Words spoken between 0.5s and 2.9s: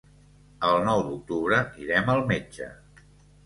El nou d'octubre irem al metge.